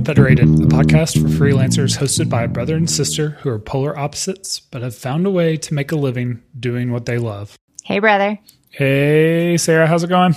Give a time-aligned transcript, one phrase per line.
[0.00, 4.58] Unfederated, a podcast for freelancers hosted by a brother and sister who are polar opposites
[4.58, 7.58] but have found a way to make a living doing what they love.
[7.84, 8.38] Hey, brother.
[8.70, 10.34] Hey, Sarah, how's it going?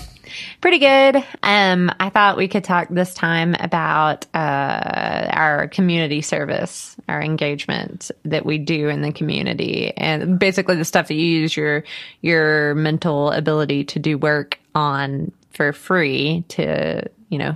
[0.60, 1.24] Pretty good.
[1.44, 8.12] Um, I thought we could talk this time about uh, our community service, our engagement
[8.26, 11.86] that we do in the community, and basically the stuff that you use your
[12.20, 17.56] your mental ability to do work on for free to, you know,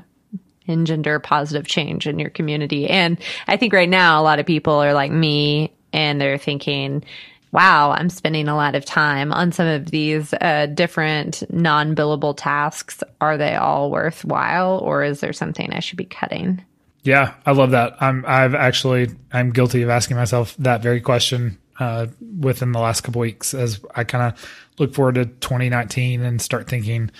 [0.67, 2.89] engender positive change in your community.
[2.89, 3.17] And
[3.47, 7.03] I think right now a lot of people are like me and they're thinking,
[7.51, 12.35] wow, I'm spending a lot of time on some of these uh, different non billable
[12.37, 13.03] tasks.
[13.21, 16.63] Are they all worthwhile or is there something I should be cutting?
[17.03, 17.95] Yeah, I love that.
[18.01, 22.07] I'm I've actually I'm guilty of asking myself that very question uh,
[22.39, 26.67] within the last couple weeks as I kind of look forward to 2019 and start
[26.67, 27.11] thinking,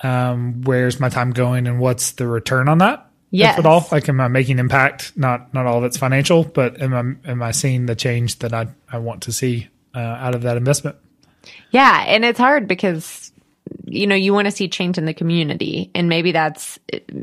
[0.00, 3.04] um, where's my time going and what's the return on that?
[3.30, 3.58] Yes.
[3.58, 5.12] If at all, like, am I making impact?
[5.14, 8.54] Not, not all of it's financial, but am I, am I seeing the change that
[8.54, 10.96] I, I want to see uh, out of that investment?
[11.70, 12.04] Yeah.
[12.06, 13.30] And it's hard because,
[13.84, 16.78] you know, you want to see change in the community and maybe that's,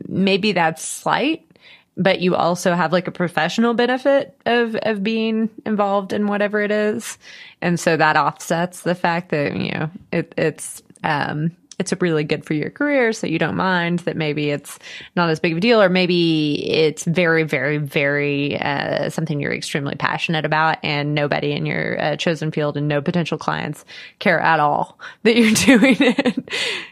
[0.08, 1.52] maybe that's slight,
[1.98, 6.70] but you also have like a professional benefit of, of being involved in whatever it
[6.70, 7.18] is.
[7.62, 12.46] And so that offsets the fact that, you know, it, it's, um, it's really good
[12.46, 14.80] for your career, so you don't mind that maybe it's
[15.16, 19.54] not as big of a deal, or maybe it's very, very, very uh, something you're
[19.54, 23.86] extremely passionate about, and nobody in your uh, chosen field and no potential clients
[24.20, 26.50] care at all that you're doing it.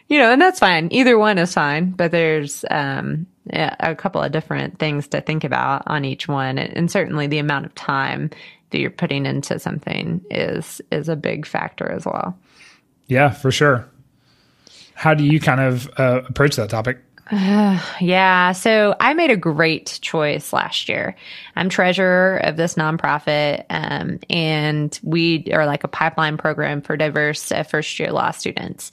[0.08, 0.90] you know, and that's fine.
[0.92, 5.84] Either one is fine, but there's um, a couple of different things to think about
[5.88, 8.30] on each one, and certainly the amount of time
[8.74, 12.38] that you're putting into something is is a big factor as well.
[13.08, 13.88] Yeah, for sure.
[15.04, 16.98] How do you kind of uh, approach that topic?
[17.30, 18.54] Uh, yeah.
[18.54, 21.18] So I made a great choice last year.
[21.58, 27.52] I'm treasurer of this nonprofit, um, and we are like a pipeline program for diverse
[27.52, 28.92] uh, first year law students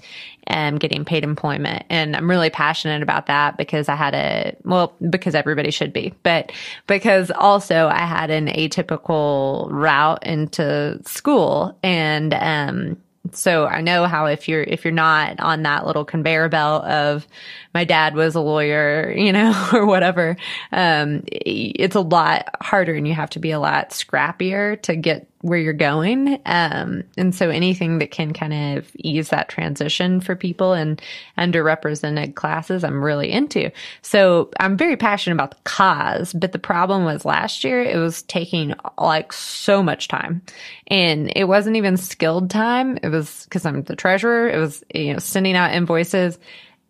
[0.49, 1.85] and um, getting paid employment.
[1.89, 6.13] And I'm really passionate about that because I had a, well, because everybody should be,
[6.25, 6.51] but
[6.89, 12.97] because also I had an atypical route into school and, um,
[13.33, 17.27] so I know how if you're if you're not on that little conveyor belt of
[17.75, 20.37] my dad was a lawyer, you know, or whatever,
[20.73, 25.27] um, it's a lot harder and you have to be a lot scrappier to get
[25.43, 26.39] where you're going.
[26.45, 30.99] Um, and so anything that can kind of ease that transition for people in
[31.39, 33.71] underrepresented classes, I'm really into.
[34.03, 38.23] So I'm very passionate about the cause, but the problem was last year it was
[38.25, 40.43] taking like so much time
[40.89, 42.99] and it wasn't even skilled time.
[43.03, 44.51] It was because I'm the treasurer.
[44.51, 46.39] It was, you know, sending out invoices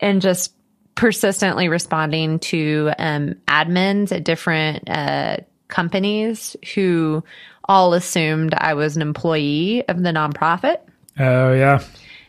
[0.01, 0.55] and just
[0.95, 7.25] persistently responding to um, admins at different uh, companies who
[7.65, 10.79] all assumed I was an employee of the nonprofit.
[11.19, 11.83] Oh, yeah.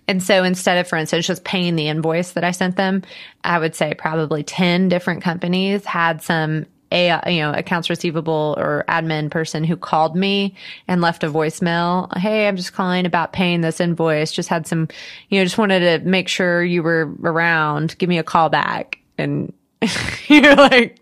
[0.07, 3.03] And so instead of, for instance, just paying the invoice that I sent them,
[3.43, 8.83] I would say probably 10 different companies had some a you know accounts receivable or
[8.87, 10.55] admin person who called me
[10.87, 12.15] and left a voicemail.
[12.17, 14.31] Hey i'm just calling about paying this invoice.
[14.31, 14.87] Just had some
[15.29, 17.97] you know just wanted to make sure you were around.
[17.97, 18.99] Give me a call back.
[19.17, 19.53] And
[20.27, 20.99] you're like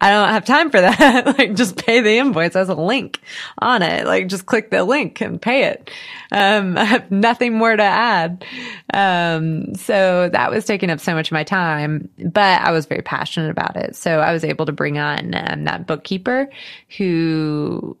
[0.00, 1.26] I don't have time for that.
[1.38, 2.52] like, just pay the invoice.
[2.52, 3.20] There's a link
[3.58, 4.06] on it.
[4.06, 5.90] Like, just click the link and pay it.
[6.30, 8.44] Um, I have nothing more to add.
[8.94, 13.02] Um, so that was taking up so much of my time, but I was very
[13.02, 13.96] passionate about it.
[13.96, 16.48] So I was able to bring on um, that bookkeeper
[16.96, 17.96] who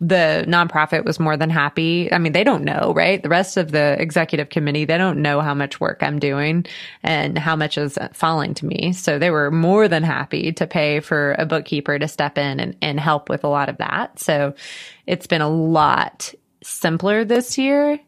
[0.00, 2.12] the nonprofit was more than happy.
[2.12, 3.22] I mean, they don't know, right?
[3.22, 6.66] The rest of the executive committee, they don't know how much work I'm doing
[7.02, 8.92] and how much is falling to me.
[8.92, 12.76] So they were more than happy to pay for a bookkeeper to step in and,
[12.80, 14.18] and help with a lot of that.
[14.18, 14.54] So
[15.06, 16.32] it's been a lot
[16.62, 17.98] simpler this year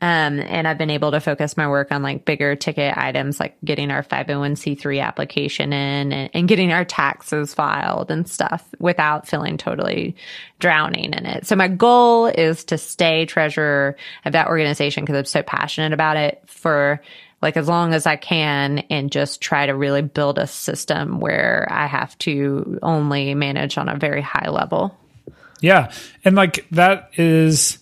[0.00, 3.56] um, and I've been able to focus my work on like bigger ticket items, like
[3.64, 9.56] getting our 501c3 application in and, and, getting our taxes filed and stuff without feeling
[9.56, 10.14] totally
[10.60, 11.46] drowning in it.
[11.46, 16.16] So my goal is to stay treasurer of that organization because I'm so passionate about
[16.16, 17.02] it for
[17.42, 21.66] like as long as I can and just try to really build a system where
[21.70, 24.96] I have to only manage on a very high level.
[25.60, 25.92] Yeah.
[26.24, 27.78] And like that is,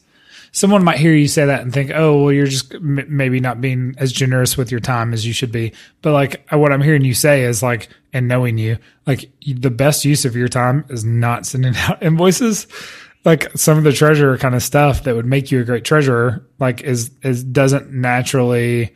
[0.53, 3.61] someone might hear you say that and think, oh, well, you're just m- maybe not
[3.61, 5.73] being as generous with your time as you should be.
[6.03, 9.71] But like uh, what I'm hearing you say is like, and knowing you, like the
[9.71, 12.67] best use of your time is not sending out invoices.
[13.25, 16.47] Like some of the treasurer kind of stuff that would make you a great treasurer,
[16.61, 18.95] like is, is doesn't naturally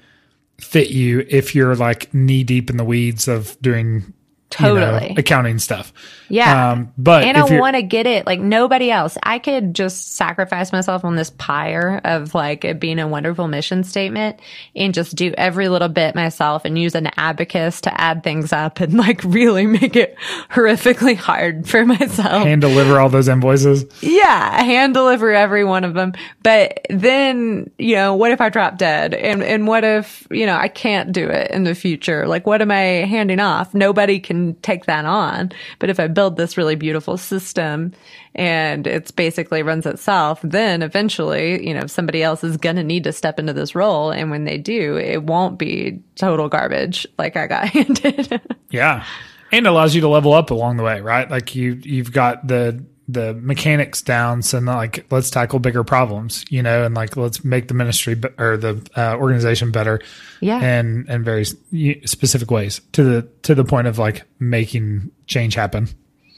[0.61, 4.13] fit you if you're like knee deep in the weeds of doing
[4.51, 5.15] Totally.
[5.17, 5.93] accounting stuff.
[6.29, 6.73] Yeah.
[6.73, 9.19] Um, but and if I want to get it like nobody else.
[9.23, 13.85] I could just sacrifice myself on this pyre of like it being a wonderful mission
[13.85, 14.39] statement
[14.75, 18.81] and just do every little bit myself and use an abacus to add things up
[18.81, 20.17] and like really make it
[20.51, 22.45] horrifically hard for myself.
[22.45, 23.85] hand deliver all those invoices.
[24.01, 26.13] Yeah, hand deliver every one of them.
[26.43, 29.15] But then, you know, what if I drop dead?
[29.15, 32.27] And and what if, you know, I can't do it in the future?
[32.27, 33.75] Like what am I handing off?
[33.75, 35.53] Nobody can take that on.
[35.79, 37.93] But if I build this really beautiful system
[38.35, 43.05] and it's basically runs itself, then eventually, you know, somebody else is going to need
[43.05, 47.37] to step into this role and when they do, it won't be total garbage like
[47.37, 48.41] I got handed.
[48.71, 49.05] Yeah.
[49.53, 51.29] And allows you to level up along the way, right?
[51.29, 56.45] Like you you've got the the mechanics down so not like let's tackle bigger problems,
[56.51, 60.01] you know, and like let's make the ministry be- or the uh, organization better.
[60.41, 60.61] Yeah.
[60.61, 65.89] And and very specific ways to the to the point of like making change happen.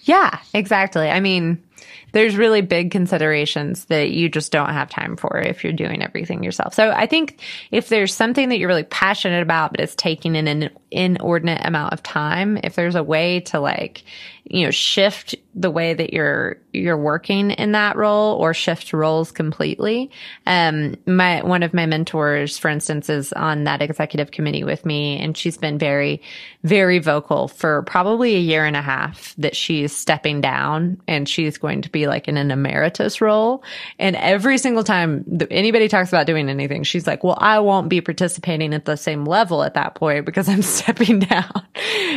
[0.05, 1.11] Yeah, exactly.
[1.11, 1.63] I mean,
[2.13, 6.43] there's really big considerations that you just don't have time for if you're doing everything
[6.43, 6.75] yourself.
[6.75, 10.71] So I think if there's something that you're really passionate about, but it's taking an
[10.91, 14.05] inordinate amount of time, if there's a way to like,
[14.45, 19.31] you know, shift the way that you're you're working in that role or shift roles
[19.31, 20.11] completely.
[20.47, 25.19] Um, my one of my mentors, for instance, is on that executive committee with me,
[25.19, 26.21] and she's been very,
[26.65, 31.59] very vocal for probably a year and a half that she's stepping down and she's
[31.59, 33.63] going to be like in an emeritus role.
[33.99, 38.01] And every single time anybody talks about doing anything, she's like, "Well, I won't be
[38.01, 41.67] participating at the same level at that point because I'm stepping down."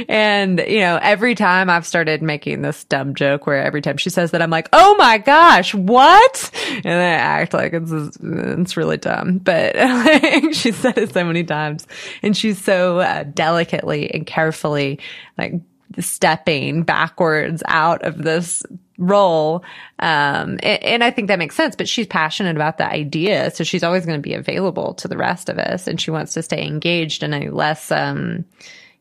[0.07, 4.09] And you know, every time I've started making this dumb joke where every time she
[4.09, 6.51] says that, I'm like, "Oh my gosh, what?"
[6.83, 11.43] And I act like it's it's really dumb, but like, she said it so many
[11.43, 11.87] times,
[12.21, 14.99] and she's so uh, delicately and carefully
[15.37, 15.53] like
[15.99, 18.63] stepping backwards out of this
[18.97, 19.63] role.
[19.99, 23.51] Um, and, and, I think that makes sense, but she's passionate about the idea.
[23.51, 26.33] So she's always going to be available to the rest of us and she wants
[26.33, 28.45] to stay engaged in a less, um,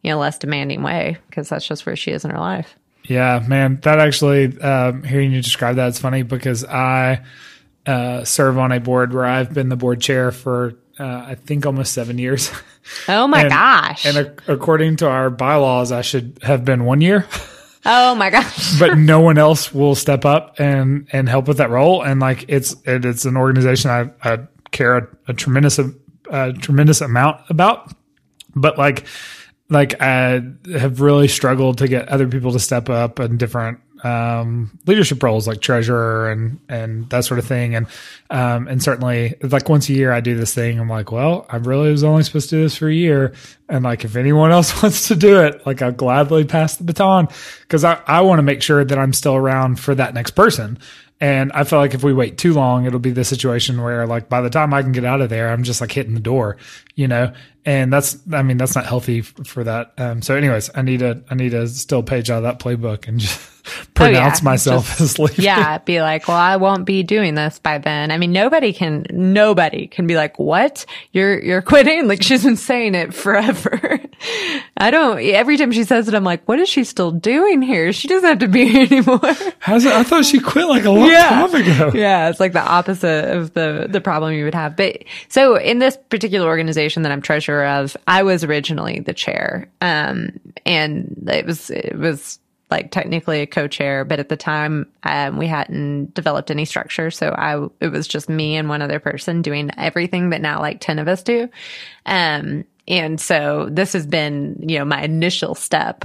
[0.03, 2.75] you know, less demanding way because that's just where she is in her life.
[3.05, 7.23] Yeah, man, that actually, um, hearing you describe that, it's funny because I
[7.87, 11.67] uh, serve on a board where I've been the board chair for, uh, I think,
[11.67, 12.51] almost seven years.
[13.09, 14.05] Oh my And- gosh.
[14.07, 17.27] And ac- according to our bylaws, I should have been one year,
[17.85, 18.79] oh my gosh.
[18.79, 22.03] but no one else will step up and and help with that role.
[22.03, 24.39] And like it's it, it's an organization I, I
[24.71, 25.79] care a, a tremendous
[26.31, 27.93] a tremendous amount about,
[28.55, 29.07] but like
[29.71, 30.43] like I
[30.73, 35.49] have really struggled to get other people to step up in different um, leadership roles
[35.49, 37.75] like treasurer and and that sort of thing.
[37.75, 37.87] And
[38.31, 40.79] um, and certainly like once a year I do this thing.
[40.79, 43.35] I'm like well I really was only supposed to do this for a year.
[43.69, 47.29] And like if anyone else wants to do it like I'll gladly pass the baton.
[47.63, 50.79] Because I, I want to make sure that I'm still around for that next person.
[51.21, 54.29] And I feel like if we wait too long, it'll be the situation where like
[54.29, 56.59] by the time I can get out of there, I'm just like hitting the door,
[56.97, 57.33] you know.
[57.67, 59.93] And that's, I mean, that's not healthy for that.
[59.97, 63.09] Um, so, anyways, I need to, I need to still page out of that playbook
[63.09, 63.41] and just
[63.95, 65.45] pronounce myself Just- as leaving.
[65.47, 68.11] yeah, be like, well, I won't be doing this by then.
[68.11, 70.85] I mean, nobody can, nobody can be like, what?
[71.13, 72.07] You're, you're quitting?
[72.07, 73.99] Like she's been saying it forever.
[74.77, 77.93] I don't, every time she says it, I'm like, what is she still doing here?
[77.95, 79.21] She doesn't have to be here anymore.
[79.59, 79.93] How's it?
[79.93, 81.93] I thought she quit like a long time ago.
[81.95, 84.77] Yeah, it's like the opposite of the the problem you would have.
[84.77, 89.71] But so in this particular organization that I'm treasurer of, I was originally the chair,
[89.81, 92.39] um, and it was it was
[92.71, 97.29] like technically a co-chair, but at the time um, we hadn't developed any structure, so
[97.31, 100.99] I it was just me and one other person doing everything that now like ten
[100.99, 101.49] of us do.
[102.07, 106.05] Um, and so this has been, you know, my initial step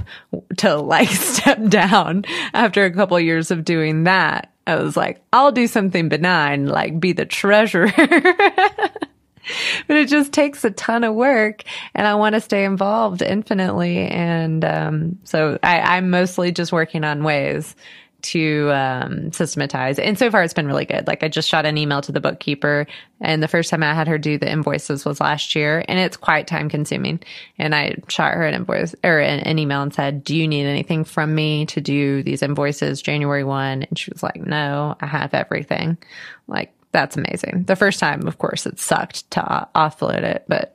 [0.58, 4.52] to like step down after a couple of years of doing that.
[4.66, 7.92] I was like, I'll do something benign, like be the treasurer.
[9.86, 11.62] but it just takes a ton of work
[11.94, 14.06] and I want to stay involved infinitely.
[14.06, 17.74] And, um, so I, I'm mostly just working on ways
[18.22, 19.98] to um, systematize.
[19.98, 21.06] And so far, it's been really good.
[21.06, 22.86] Like I just shot an email to the bookkeeper,
[23.20, 26.16] and the first time I had her do the invoices was last year, and it's
[26.16, 27.20] quite time consuming.
[27.58, 30.66] And I shot her an invoice or an, an email and said, "Do you need
[30.66, 35.06] anything from me to do these invoices January one?" And she was like, "No, I
[35.06, 35.98] have everything."
[36.46, 37.64] Like that's amazing.
[37.66, 40.74] The first time, of course, it sucked to offload it, but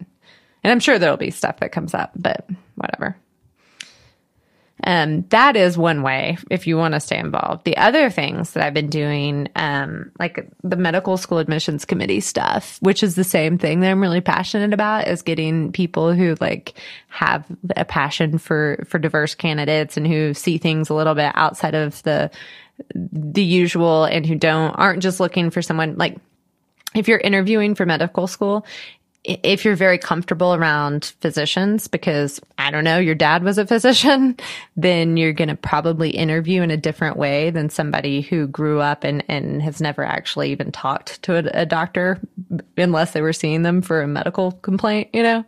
[0.64, 3.18] and I'm sure there'll be stuff that comes up, but whatever.
[4.84, 7.66] Um, that is one way if you want to stay involved.
[7.66, 12.78] The other things that I've been doing, um, like the medical school admissions committee stuff,
[12.82, 16.74] which is the same thing that I'm really passionate about, is getting people who like
[17.08, 17.46] have
[17.78, 22.04] a passion for for diverse candidates and who see things a little bit outside of
[22.04, 22.30] the
[22.94, 26.18] the usual and who don't aren't just looking for someone like
[26.96, 28.66] if you're interviewing for medical school,
[29.26, 34.38] if you're very comfortable around physicians, because I don't know, your dad was a physician,
[34.78, 39.04] then you're going to probably interview in a different way than somebody who grew up
[39.04, 42.20] and, and has never actually even talked to a, a doctor
[42.78, 45.44] unless they were seeing them for a medical complaint, you know?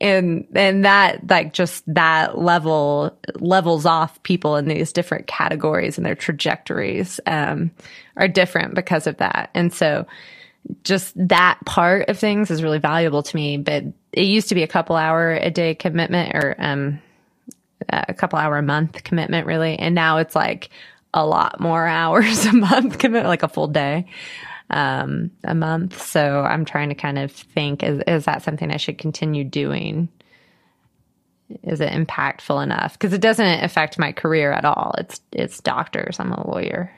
[0.00, 6.04] And, and that, like, just that level levels off people in these different categories and
[6.04, 7.70] their trajectories, um,
[8.16, 9.50] are different because of that.
[9.54, 10.06] And so,
[10.84, 13.56] just that part of things is really valuable to me.
[13.56, 17.00] But it used to be a couple hour a day commitment or um,
[17.88, 19.78] a couple hour a month commitment, really.
[19.78, 20.70] And now it's like
[21.14, 24.06] a lot more hours a month commitment, like a full day
[24.70, 26.02] um, a month.
[26.02, 30.08] So I'm trying to kind of think is, is that something I should continue doing?
[31.62, 32.94] Is it impactful enough?
[32.94, 34.94] Because it doesn't affect my career at all.
[34.98, 36.18] It's it's doctors.
[36.18, 36.90] I'm a lawyer.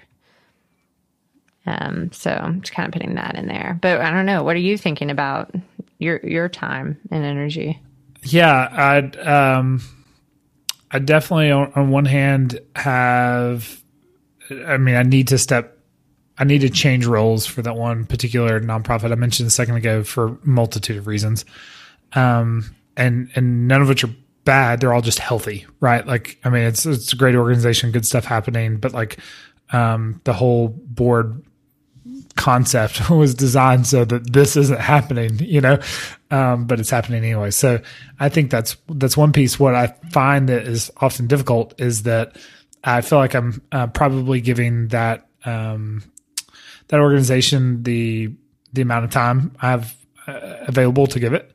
[1.66, 3.78] Um, so I'm just kind of putting that in there.
[3.82, 4.42] But I don't know.
[4.42, 5.54] What are you thinking about
[5.98, 7.78] your your time and energy?
[8.22, 9.82] Yeah, I'd um,
[10.90, 13.82] I definitely on, on one hand have.
[14.66, 15.77] I mean, I need to step.
[16.38, 20.04] I need to change roles for that one particular nonprofit I mentioned a second ago
[20.04, 21.44] for multitude of reasons,
[22.12, 24.10] um, and and none of which are
[24.44, 24.80] bad.
[24.80, 26.06] They're all just healthy, right?
[26.06, 29.18] Like, I mean, it's it's a great organization, good stuff happening, but like
[29.72, 31.44] um, the whole board
[32.36, 35.78] concept was designed so that this isn't happening, you know,
[36.30, 37.50] um, but it's happening anyway.
[37.50, 37.80] So
[38.20, 39.58] I think that's that's one piece.
[39.58, 42.36] What I find that is often difficult is that
[42.84, 46.02] I feel like I'm uh, probably giving that um,
[46.88, 48.32] that organization the
[48.72, 51.50] the amount of time I have uh, available to give it,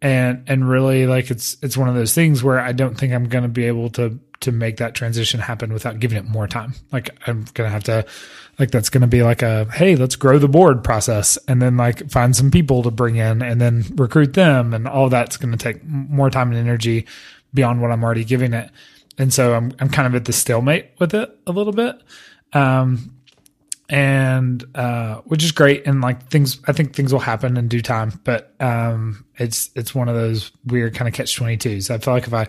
[0.00, 3.28] and and really like it's it's one of those things where I don't think I'm
[3.28, 6.74] going to be able to to make that transition happen without giving it more time.
[6.90, 8.04] Like I'm going to have to
[8.58, 11.76] like that's going to be like a hey let's grow the board process and then
[11.76, 15.52] like find some people to bring in and then recruit them and all that's going
[15.52, 17.06] to take more time and energy
[17.54, 18.70] beyond what i'm already giving it.
[19.16, 22.00] And so i'm, I'm kind of at the stalemate with it a little bit.
[22.52, 23.16] Um,
[23.92, 27.82] and uh, which is great and like things i think things will happen in due
[27.82, 32.14] time but um, it's it's one of those weird kind of catch 22s i feel
[32.14, 32.48] like if i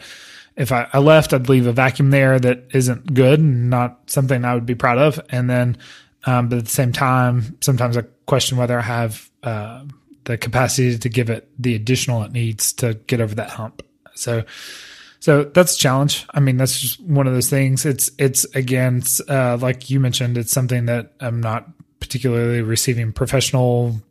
[0.56, 4.46] if I, I, left, I'd leave a vacuum there that isn't good and not something
[4.46, 5.20] I would be proud of.
[5.30, 5.78] And then,
[6.26, 9.84] um, but at the same time, sometimes I question whether I have uh,
[10.26, 13.82] the capacity to give it the additional it needs to get over that hump.
[14.14, 14.44] So,
[15.24, 16.26] so that's a challenge.
[16.34, 17.86] I mean, that's just one of those things.
[17.86, 21.66] It's it's again, uh, like you mentioned, it's something that I'm not
[22.02, 24.02] particularly receiving professional,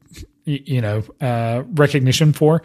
[0.46, 2.62] you know, uh, recognition for.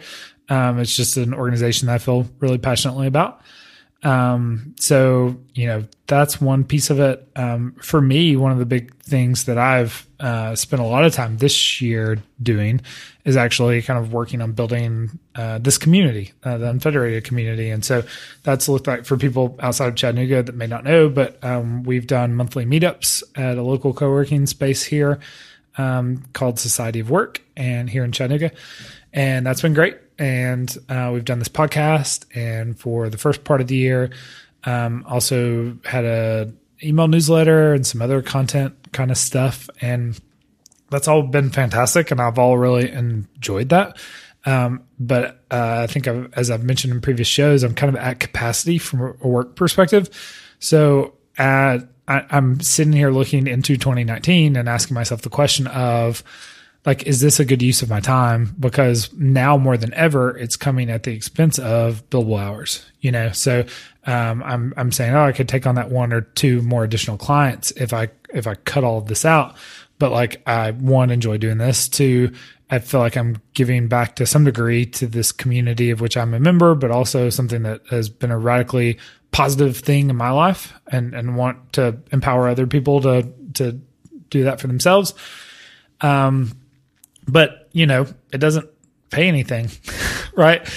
[0.48, 3.42] Um, it's just an organization that I feel really passionately about.
[4.02, 7.28] Um, so you know that's one piece of it.
[7.34, 11.12] Um, for me, one of the big things that I've uh, spent a lot of
[11.12, 12.80] time this year doing
[13.24, 17.84] is actually kind of working on building uh, this community, uh, the Unfederated community, and
[17.84, 18.04] so
[18.44, 21.08] that's looked like for people outside of Chattanooga that may not know.
[21.08, 25.18] But um, we've done monthly meetups at a local co-working space here
[25.76, 28.52] um, called Society of Work, and here in Chattanooga,
[29.12, 32.24] and that's been great and uh, we've done this podcast.
[32.34, 34.10] And for the first part of the year,
[34.64, 40.18] um, also had a email newsletter and some other content kind of stuff, and
[40.90, 43.98] that's all been fantastic, and I've all really enjoyed that.
[44.46, 48.00] Um, but uh, I think I've, as I've mentioned in previous shows, I'm kind of
[48.00, 50.08] at capacity from a work perspective.
[50.58, 56.22] So at, I, I'm sitting here looking into 2019 and asking myself the question of
[56.86, 58.54] like is this a good use of my time?
[58.58, 63.30] Because now more than ever it's coming at the expense of billable hours you know?
[63.32, 63.64] So
[64.04, 67.18] um, i'm i'm saying oh i could take on that one or two more additional
[67.18, 69.56] clients if i if i cut all of this out.
[69.98, 71.88] But like i one enjoy doing this.
[71.88, 72.32] Two
[72.70, 76.34] i feel like i'm giving back to some degree to this community of which i'm
[76.34, 78.98] a member but also something that has been a radically
[79.30, 83.80] positive thing in my life and and want to empower other people to to
[84.30, 85.14] do that for themselves.
[86.00, 86.52] Um
[87.28, 88.68] but you know, it doesn't
[89.10, 89.70] pay anything,
[90.34, 90.68] right?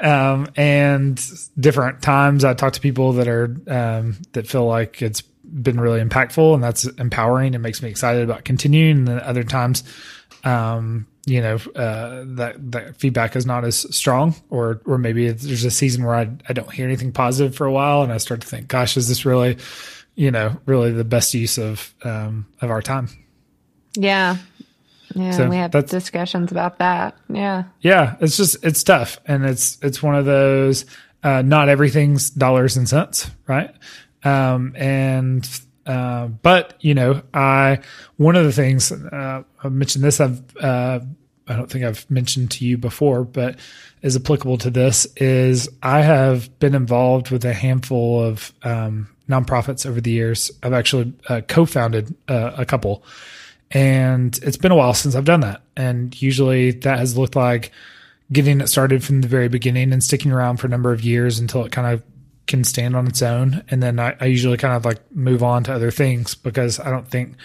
[0.00, 1.20] Um, and
[1.58, 6.00] different times I talk to people that are um, that feel like it's been really
[6.00, 8.98] impactful and that's empowering and makes me excited about continuing.
[8.98, 9.82] And then other times,
[10.44, 15.64] um, you know uh, that that feedback is not as strong, or or maybe there's
[15.64, 18.40] a season where I I don't hear anything positive for a while, and I start
[18.40, 19.58] to think, gosh, is this really,
[20.14, 23.08] you know, really the best use of um, of our time?
[23.94, 24.38] Yeah.
[25.18, 27.16] Yeah, So we have discussions about that.
[27.28, 27.64] Yeah.
[27.80, 30.86] Yeah, it's just it's tough, and it's it's one of those.
[31.22, 33.74] Uh, not everything's dollars and cents, right?
[34.22, 35.48] Um, and
[35.86, 37.80] uh, but you know, I
[38.16, 40.20] one of the things uh, I mentioned this.
[40.20, 41.00] I've uh,
[41.48, 43.58] I don't think I've mentioned to you before, but
[44.02, 49.86] is applicable to this is I have been involved with a handful of um, nonprofits
[49.86, 50.50] over the years.
[50.62, 53.04] I've actually uh, co-founded uh, a couple
[53.70, 55.62] and it's been a while since I've done that.
[55.76, 57.72] And usually that has looked like
[58.32, 61.38] getting it started from the very beginning and sticking around for a number of years
[61.38, 62.02] until it kind of
[62.46, 63.62] can stand on its own.
[63.70, 66.90] And then I, I usually kind of like move on to other things because I
[66.90, 67.36] don't think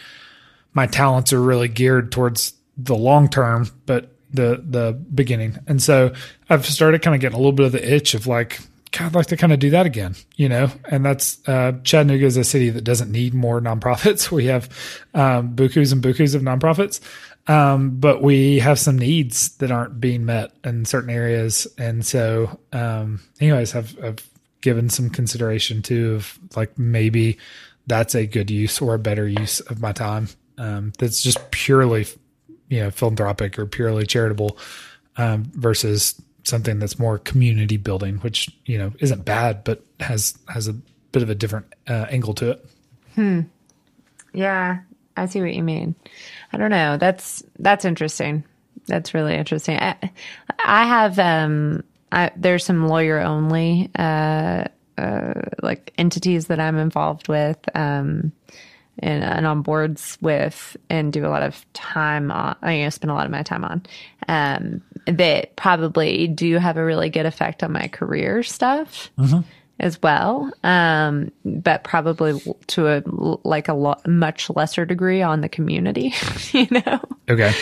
[0.74, 5.60] my talents are really geared towards the long term, but the the beginning.
[5.68, 6.14] And so
[6.50, 8.60] I've started kind of getting a little bit of the itch of like,
[8.94, 10.70] God, I'd like to kind of do that again, you know?
[10.90, 14.32] And that's uh, Chattanooga is a city that doesn't need more nonprofits.
[14.32, 14.70] We have
[15.16, 17.00] um, bukus and bukus of nonprofits.
[17.48, 21.68] Um, but we have some needs that aren't being met in certain areas.
[21.78, 24.30] And so, um, anyways, I've, I've
[24.62, 27.38] given some consideration to of like maybe
[27.88, 30.30] that's a good use or a better use of my time.
[30.58, 32.06] Um, that's just purely,
[32.70, 34.58] you know, philanthropic or purely charitable,
[35.18, 40.68] um, versus something that's more community building, which, you know, isn't bad, but has, has
[40.68, 40.74] a
[41.12, 42.66] bit of a different, uh, angle to it.
[43.16, 43.42] Hmm.
[44.34, 44.80] Yeah,
[45.16, 45.96] I see what you mean.
[46.52, 46.98] I don't know.
[46.98, 48.44] That's that's interesting.
[48.88, 49.78] That's really interesting.
[49.78, 50.12] I,
[50.64, 54.66] I have um I there's some lawyer only uh
[54.98, 58.32] uh like entities that I'm involved with um
[59.00, 62.90] and, and on boards with and do a lot of time on I you know,
[62.90, 63.84] spend a lot of my time on
[64.28, 69.42] um that probably do have a really good effect on my career stuff mm-hmm.
[69.80, 73.04] As well um but probably to a
[73.44, 76.14] like a lot much lesser degree on the community
[76.52, 77.00] you know?
[77.30, 77.54] Okay.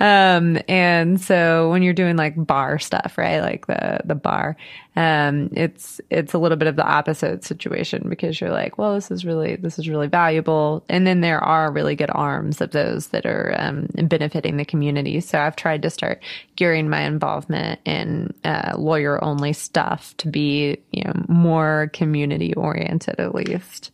[0.00, 4.56] um and so when you're doing like bar stuff right like the the bar
[4.96, 9.10] um it's it's a little bit of the opposite situation because you're like well this
[9.10, 10.84] is really this is really valuable.
[10.88, 15.20] And then there are really good arms of those that are um benefiting the community.
[15.20, 16.22] So i've tried to start
[16.56, 23.18] gearing my involvement in uh, lawyer only stuff to be you know more community oriented
[23.18, 23.90] at least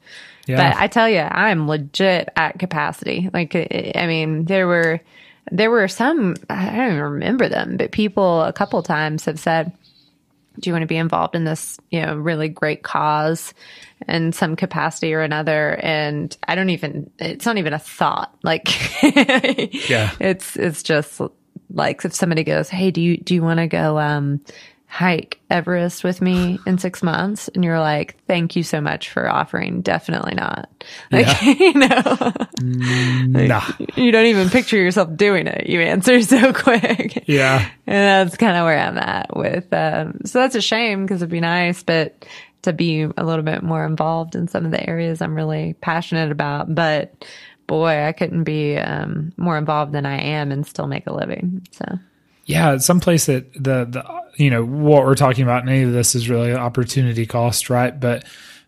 [0.47, 0.57] Yeah.
[0.73, 3.29] but I tell you, I'm legit at capacity.
[3.33, 5.01] Like, I I mean, there were,
[5.51, 9.73] there were some, I don't even remember them, but people a couple times have said,
[10.61, 13.53] do you want to be involved in this, you know, really great cause
[14.07, 15.75] in some capacity or another?
[15.83, 18.33] And I don't even, it's not even a thought.
[18.45, 18.69] Like,
[19.03, 20.13] Yeah.
[20.21, 21.21] it's, it's just
[21.71, 24.41] like if somebody goes, Hey, do you, do you want to go, um,
[24.95, 27.49] hike Everest with me in six months?
[27.49, 29.81] And you're like, thank you so much for offering.
[29.81, 30.71] Definitely not.
[31.11, 33.69] Like, you know, nah.
[33.97, 35.67] you don't even picture yourself doing it.
[35.67, 37.25] You answer so quick.
[37.27, 37.69] Yeah.
[37.89, 41.29] And that's kind of where I'm at with, um, so that's a shame because it'd
[41.29, 42.25] be nice, but
[42.63, 46.31] to be a little bit more involved in some of the areas I'm really passionate
[46.31, 46.73] about.
[46.73, 47.27] But
[47.67, 51.67] boy, I couldn't be, um, more involved than I am and still make a living.
[51.73, 51.99] So
[52.47, 54.05] Yeah, it's someplace that the the
[54.37, 55.63] you know what we're talking about.
[55.63, 57.99] in Any of this is really opportunity cost, right?
[57.99, 58.25] But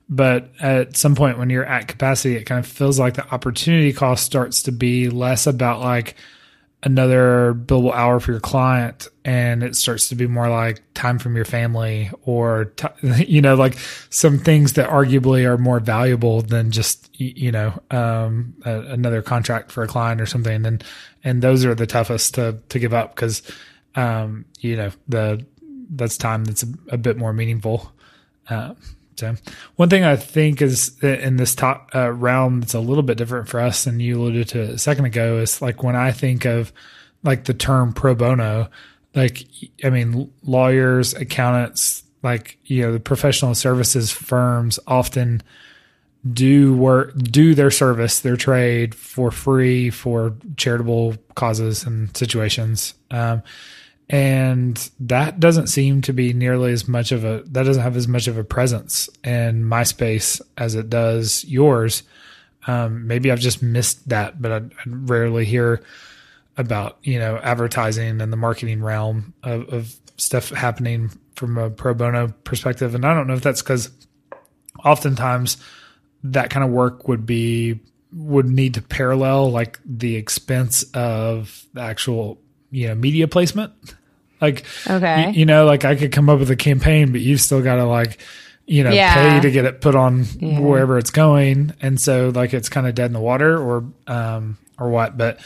[0.09, 3.93] but at some point when you're at capacity, it kind of feels like the opportunity
[3.93, 6.15] cost starts to be less about like
[6.83, 11.35] another billable hour for your client, and it starts to be more like time from
[11.35, 12.89] your family or t-
[13.27, 13.77] you know like
[14.11, 19.73] some things that arguably are more valuable than just you know um, a, another contract
[19.73, 20.67] for a client or something.
[20.67, 20.85] And
[21.25, 23.43] and those are the toughest to to give up because
[23.95, 25.45] um, you know the
[25.91, 27.93] that's time that's a, a bit more meaningful.
[28.49, 28.75] Uh,
[29.16, 29.35] so
[29.76, 33.48] one thing I think is in this top uh, realm that's a little bit different
[33.48, 36.72] for us, and you alluded to a second ago, is like when I think of
[37.22, 38.68] like the term pro bono,
[39.14, 39.44] like
[39.83, 45.42] I mean lawyers, accountants, like you know the professional services firms often
[46.33, 52.94] do work do their service their trade for free for charitable causes and situations.
[53.11, 53.42] Um,
[54.09, 58.07] and that doesn't seem to be nearly as much of a that doesn't have as
[58.07, 62.03] much of a presence in my space as it does yours.
[62.69, 65.83] Um, maybe i've just missed that but I, I rarely hear
[66.57, 71.95] about you know advertising and the marketing realm of, of stuff happening from a pro
[71.95, 72.95] bono perspective.
[72.95, 73.90] And i don't know if that's because
[74.85, 75.59] oftentimes
[76.25, 77.81] that kind of work would be
[78.12, 82.40] would need to parallel like the expense of the actual
[82.77, 83.73] you know media placement.
[84.41, 85.25] Like Okay.
[85.27, 87.77] y- you, know, like I could come up with a campaign, but you've still got
[87.77, 88.21] to like
[88.67, 89.15] you know Yeah.
[89.15, 92.95] pay to get it put on wherever it's going, and so like it's kind of
[92.95, 95.41] dead in the water or um or what, but.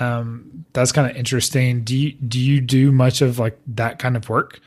[0.00, 1.84] Um, that's kind of interesting.
[1.84, 4.58] Do you do you do much of like that kind of work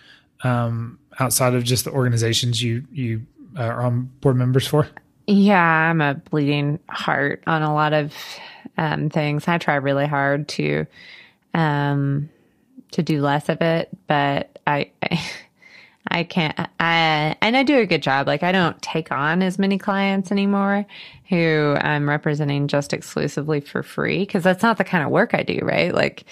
[0.46, 3.26] um, outside of just the organizations you you
[3.58, 4.88] uh, are on board members for?
[5.26, 8.14] Yeah, I'm a bleeding heart on a lot of
[8.78, 9.50] um, things.
[9.50, 10.86] I try really hard to
[11.58, 12.30] um,
[12.92, 15.22] to do less of it, but I, I
[16.10, 16.58] I can't.
[16.80, 18.28] I and I do a good job.
[18.28, 20.86] Like I don't take on as many clients anymore
[21.28, 25.44] who I'm representing just exclusively for free because that's not the kind of work I
[25.44, 25.60] do.
[25.62, 25.94] Right?
[25.94, 26.24] Like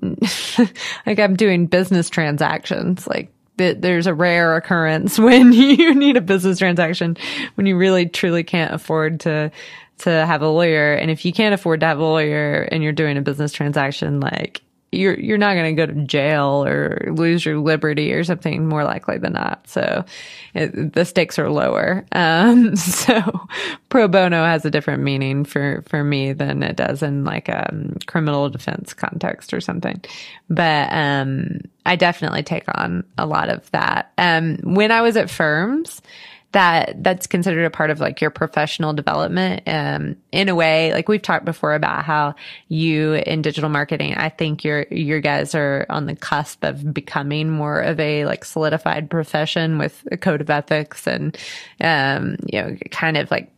[1.06, 3.06] like I'm doing business transactions.
[3.06, 7.16] Like that there's a rare occurrence when you need a business transaction
[7.56, 9.50] when you really truly can't afford to
[9.98, 12.92] to have a lawyer and if you can't afford to have a lawyer and you're
[12.92, 17.44] doing a business transaction like you're you're not going to go to jail or lose
[17.44, 19.68] your liberty or something more likely than not.
[19.68, 20.04] So
[20.54, 22.06] it, the stakes are lower.
[22.12, 23.46] Um, so
[23.90, 27.68] pro bono has a different meaning for for me than it does in like a
[27.70, 30.02] um, criminal defense context or something.
[30.48, 34.12] But um, I definitely take on a lot of that.
[34.16, 36.00] Um, when I was at firms
[36.52, 39.62] that that's considered a part of like your professional development.
[39.66, 42.34] Um in a way like we've talked before about how
[42.68, 47.50] you in digital marketing i think your your guys are on the cusp of becoming
[47.50, 51.36] more of a like solidified profession with a code of ethics and
[51.80, 53.50] um you know kind of like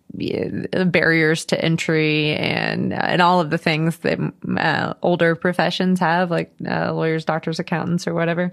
[0.86, 4.18] barriers to entry and and all of the things that
[4.58, 8.52] uh, older professions have like uh, lawyers doctors accountants or whatever.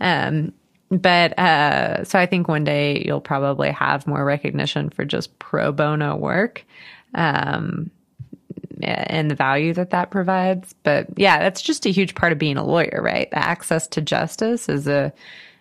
[0.00, 0.52] Um
[0.92, 5.72] but uh, so I think one day you'll probably have more recognition for just pro
[5.72, 6.64] bono work,
[7.14, 7.90] um,
[8.82, 10.74] and the value that that provides.
[10.82, 13.30] But yeah, that's just a huge part of being a lawyer, right?
[13.30, 15.14] The access to justice is a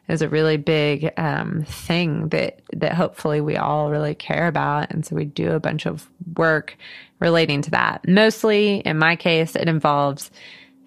[0.10, 5.06] is a really big um, thing that that hopefully we all really care about, and
[5.06, 6.76] so we do a bunch of work
[7.22, 8.06] relating to that.
[8.06, 10.30] Mostly, in my case, it involves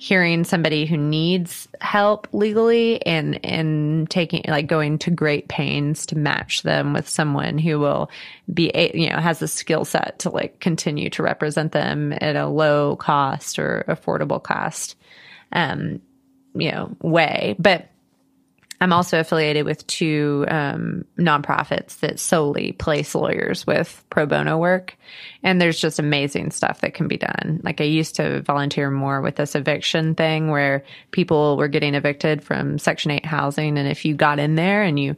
[0.05, 6.15] hearing somebody who needs help legally and and taking like going to great pains to
[6.15, 8.11] match them with someone who will
[8.53, 12.47] be you know has the skill set to like continue to represent them at a
[12.47, 14.95] low cost or affordable cost
[15.53, 16.03] um
[16.55, 17.57] you know way.
[17.59, 17.89] But
[18.81, 24.97] I'm also affiliated with two um, nonprofits that solely place lawyers with pro bono work.
[25.43, 27.61] And there's just amazing stuff that can be done.
[27.63, 32.43] Like I used to volunteer more with this eviction thing where people were getting evicted
[32.43, 33.79] from Section 8 housing.
[33.79, 35.17] And if you got in there and you,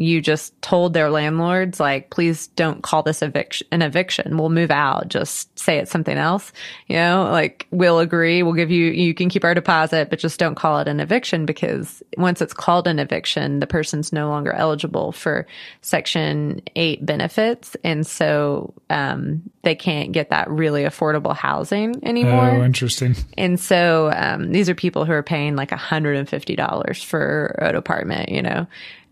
[0.00, 4.38] you just told their landlords like please don't call this eviction an eviction.
[4.38, 5.08] We'll move out.
[5.08, 6.52] Just say it's something else.
[6.86, 8.42] You know like we'll agree.
[8.42, 11.44] We'll give you you can keep our deposit but just don't call it an eviction
[11.44, 15.46] because once it's called an eviction the person's no longer eligible for
[15.82, 17.76] section 8 benefits.
[17.84, 22.50] And so um, they can't get that really affordable housing anymore.
[22.52, 23.16] Oh, interesting.
[23.36, 28.40] and so um, these are people who are paying like $150 for an apartment, you
[28.40, 28.66] know.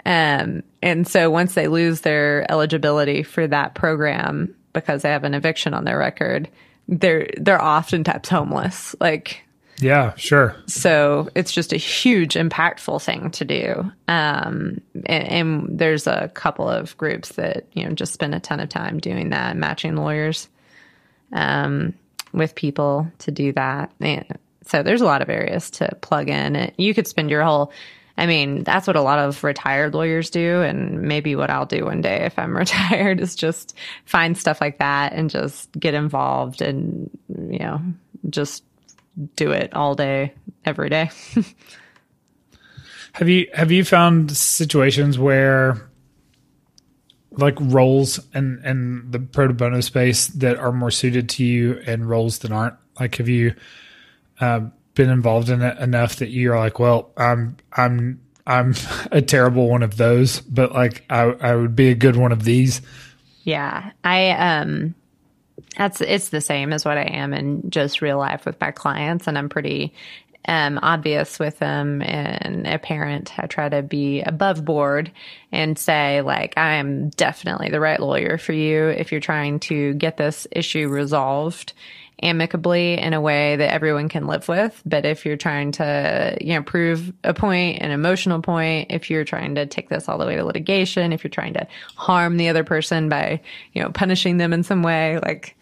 [0.09, 5.35] Um, and so once they lose their eligibility for that program because they have an
[5.35, 6.49] eviction on their record,
[6.89, 8.97] they're they're oftentimes homeless.
[9.01, 9.45] Like
[9.81, 10.57] Yeah, sure.
[10.67, 13.93] so it's just a huge impactful thing to do.
[14.09, 18.61] Um, and, and there's a couple of groups that, you know, just spend a ton
[18.61, 20.49] of time doing that, matching lawyers
[21.35, 21.93] um,
[22.33, 23.93] with people to do that.
[24.01, 26.73] And so there's a lot of areas to plug in.
[26.79, 27.73] You could spend your whole,
[28.19, 30.61] I mean, that's what a lot of retired lawyers do.
[30.63, 34.79] And maybe what I'll do one day if I'm retired is just find stuff like
[34.79, 37.81] that and just get involved and, you know,
[38.29, 38.65] just
[39.37, 41.11] do it all day, every day.
[43.13, 45.91] Have you have you found situations where
[47.33, 52.09] like roles and and the pro bono space that are more suited to you and
[52.09, 52.77] roles that aren't?
[53.01, 53.55] Like, have you
[54.41, 54.61] uh,
[54.99, 58.75] been involved in it enough that you're like, well, I'm I'm I'm
[59.13, 62.45] a terrible one of those, but like I I would be a good one of
[62.45, 62.83] these.
[63.45, 64.95] Yeah, I um
[65.79, 69.27] that's it's the same as what I am in just real life with my clients
[69.27, 69.95] and I'm pretty
[70.49, 73.39] um obvious with them and apparent.
[73.39, 75.13] I try to be above board
[75.53, 79.95] and say like I am definitely the right lawyer for you if you're trying to
[79.95, 81.73] get this issue resolved
[82.23, 84.81] amicably in a way that everyone can live with.
[84.85, 89.25] But if you're trying to, you know, prove a point, an emotional point, if you're
[89.25, 92.49] trying to take this all the way to litigation, if you're trying to harm the
[92.49, 93.41] other person by,
[93.73, 95.57] you know, punishing them in some way, like,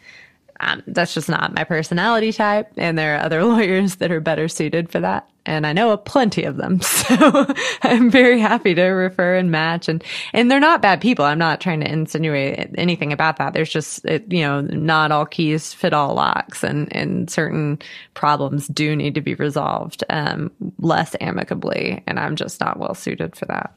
[0.60, 2.72] um, that's just not my personality type.
[2.76, 5.28] And there are other lawyers that are better suited for that.
[5.46, 6.80] And I know a plenty of them.
[7.06, 7.46] So
[7.82, 11.24] I'm very happy to refer and match and, and they're not bad people.
[11.24, 13.52] I'm not trying to insinuate anything about that.
[13.52, 17.78] There's just, you know, not all keys fit all locks and, and certain
[18.14, 22.02] problems do need to be resolved, um, less amicably.
[22.08, 23.72] And I'm just not well suited for that.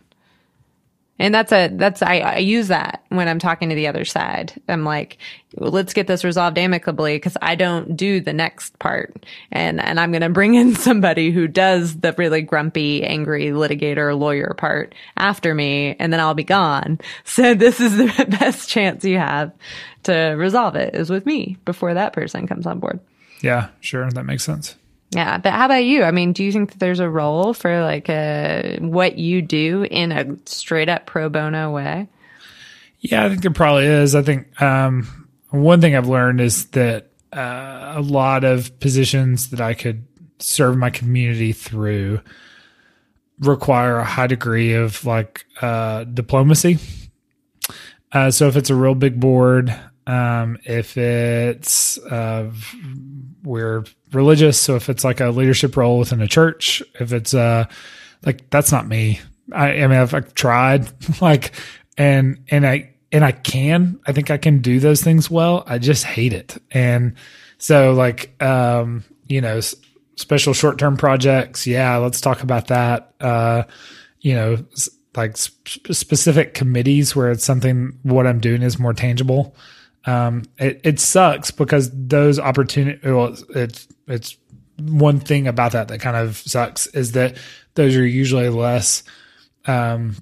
[1.19, 4.53] And that's a, that's, I, I use that when I'm talking to the other side.
[4.69, 5.17] I'm like,
[5.55, 9.25] well, let's get this resolved amicably because I don't do the next part.
[9.51, 14.17] And, and I'm going to bring in somebody who does the really grumpy, angry litigator
[14.17, 16.99] lawyer part after me and then I'll be gone.
[17.25, 19.51] So this is the best chance you have
[20.03, 22.99] to resolve it is with me before that person comes on board.
[23.41, 24.10] Yeah, sure.
[24.10, 24.75] That makes sense.
[25.11, 26.03] Yeah, but how about you?
[26.03, 29.83] I mean, do you think that there's a role for like a, what you do
[29.83, 32.07] in a straight up pro bono way?
[32.99, 34.13] Yeah, I think there probably is.
[34.13, 39.61] I think um, one thing I've learned is that uh, a lot of positions that
[39.61, 40.05] I could
[40.39, 42.21] serve my community through
[43.39, 46.77] require a high degree of like uh, diplomacy.
[48.11, 49.73] Uh, so if it's a real big board,
[50.07, 52.51] um, if it's uh,
[53.43, 57.65] we're religious, so if it's like a leadership role within a church, if it's uh
[58.25, 59.19] like that's not me.
[59.52, 60.89] I, I mean I've, I've tried
[61.21, 61.54] like
[61.97, 65.63] and and I and I can I think I can do those things well.
[65.67, 66.58] I just hate it.
[66.71, 67.15] And
[67.58, 69.75] so like um you know s-
[70.15, 73.13] special short-term projects, yeah, let's talk about that.
[73.21, 73.63] Uh
[74.21, 78.93] you know s- like sp- specific committees where it's something what I'm doing is more
[78.93, 79.56] tangible
[80.05, 84.38] um, it, it sucks because those opportunity, well, it's, it's
[84.77, 87.38] one thing about that that kind of sucks is that
[87.75, 89.03] those are usually less,
[89.65, 90.15] um,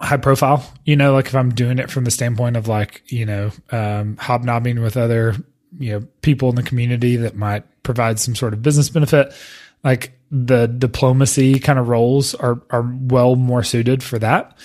[0.00, 3.26] high profile, you know, like if I'm doing it from the standpoint of like, you
[3.26, 5.34] know, um, hobnobbing with other,
[5.78, 9.34] you know, people in the community that might provide some sort of business benefit,
[9.82, 14.56] like the diplomacy kind of roles are, are well more suited for that.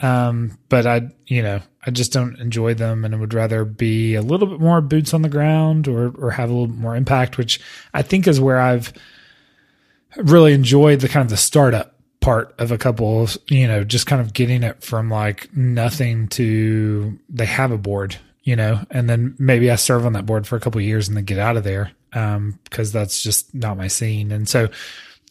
[0.00, 4.16] Um, but I, you know, I just don't enjoy them and I would rather be
[4.16, 6.96] a little bit more boots on the ground or, or have a little bit more
[6.96, 7.60] impact, which
[7.94, 8.92] I think is where I've
[10.16, 14.06] really enjoyed the kind of the startup part of a couple of, you know, just
[14.06, 19.08] kind of getting it from like nothing to they have a board, you know, and
[19.08, 21.38] then maybe I serve on that board for a couple of years and then get
[21.38, 21.92] out of there.
[22.12, 24.32] Um, cause that's just not my scene.
[24.32, 24.70] And so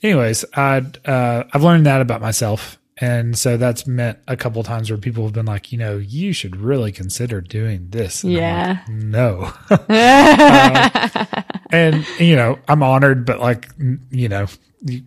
[0.01, 4.89] anyways, I, uh, I've learned that about myself and so that's meant a couple times
[4.89, 8.23] where people have been like, you know, you should really consider doing this.
[8.23, 8.79] And Yeah.
[8.87, 9.51] like, no.
[9.69, 13.69] uh, and, you know, I'm honored, but like,
[14.11, 14.45] you know,
[14.83, 15.03] you,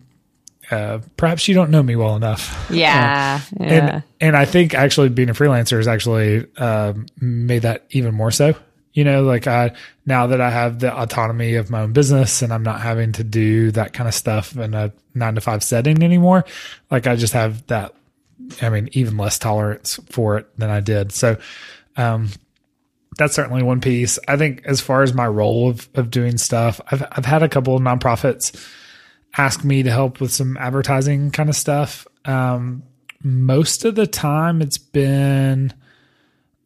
[0.71, 2.67] uh, perhaps you don't know me well enough.
[2.69, 3.41] Yeah.
[3.59, 3.73] Uh, yeah.
[3.95, 8.29] and, and I think actually being a freelancer has actually um, made that even more
[8.29, 8.53] so.
[8.99, 9.71] You know, like I
[10.05, 13.23] now that I have the autonomy of my own business and I'm not having to
[13.23, 16.43] do that kind of stuff in a nine to five setting anymore.
[16.91, 17.95] Like I just have that.
[18.61, 21.13] I mean, even less tolerance for it than I did.
[21.13, 21.37] So,
[21.95, 22.27] um,
[23.17, 24.19] that's certainly one piece.
[24.27, 27.47] I think as far as my role of, of doing stuff, I've, I've had a
[27.47, 28.69] couple of nonprofits
[29.37, 32.05] ask me to help with some advertising kind of stuff.
[32.25, 32.83] Um,
[33.23, 35.73] most of the time it's been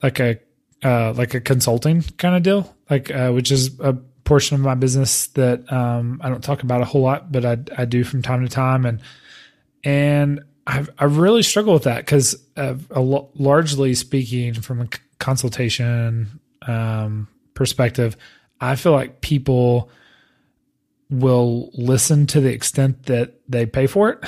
[0.01, 0.39] like a,
[0.83, 3.93] uh, like a consulting kind of deal, like, uh, which is a
[4.23, 7.57] portion of my business that, um, I don't talk about a whole lot, but I,
[7.77, 8.85] I do from time to time.
[8.85, 9.01] And,
[9.83, 14.87] and I've, I really struggle with that because uh, largely speaking from a
[15.19, 18.15] consultation, um, perspective,
[18.61, 19.89] I feel like people,
[21.13, 24.19] will listen to the extent that they pay for it.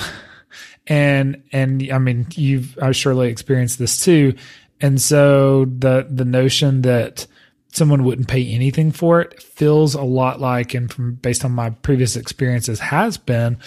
[0.86, 4.34] and and I mean you've I surely experienced this too.
[4.80, 7.26] And so the the notion that
[7.72, 11.68] someone wouldn't pay anything for it feels a lot like and from based on my
[11.70, 13.58] previous experiences has been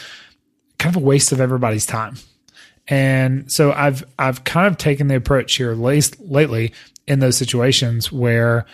[0.80, 2.16] kind of a waste of everybody's time.
[2.88, 6.74] And so I've I've kind of taken the approach here late, lately
[7.08, 8.66] in those situations where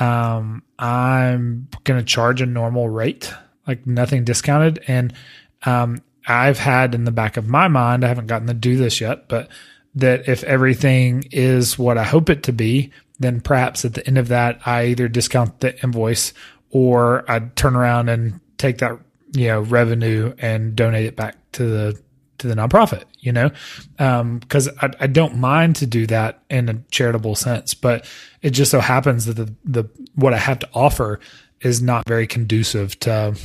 [0.00, 3.32] um, I'm going to charge a normal rate,
[3.66, 4.82] like nothing discounted.
[4.88, 5.12] And
[5.64, 9.00] um, I've had in the back of my mind, I haven't gotten to do this
[9.00, 9.48] yet, but
[9.94, 14.18] that if everything is what I hope it to be, then perhaps at the end
[14.18, 16.32] of that, I either discount the invoice
[16.70, 18.98] or I turn around and take that
[19.32, 22.02] you know revenue and donate it back to the
[22.38, 23.50] to the nonprofit, you know,
[23.96, 28.04] because um, I, I, don't mind to do that in a charitable sense, but
[28.42, 31.20] it just so happens that the the what I have to offer
[31.60, 33.36] is not very conducive to,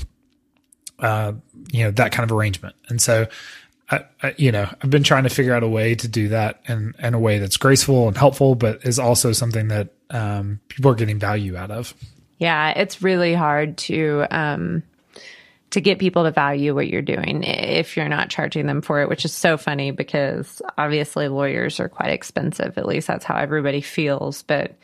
[1.00, 1.34] uh,
[1.72, 3.28] you know, that kind of arrangement, and so.
[3.90, 6.62] I, I, you know, I've been trying to figure out a way to do that
[6.68, 10.92] in, in a way that's graceful and helpful, but is also something that um, people
[10.92, 11.94] are getting value out of.
[12.38, 14.84] Yeah, it's really hard to um,
[15.72, 19.10] to get people to value what you're doing if you're not charging them for it,
[19.10, 22.78] which is so funny because obviously lawyers are quite expensive.
[22.78, 24.44] At least that's how everybody feels.
[24.44, 24.76] But